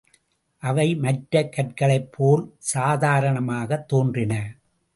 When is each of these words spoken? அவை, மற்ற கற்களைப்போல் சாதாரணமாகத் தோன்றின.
அவை, 0.63 0.95
மற்ற 0.95 1.49
கற்களைப்போல் 1.57 2.43
சாதாரணமாகத் 2.73 3.87
தோன்றின. 3.87 4.33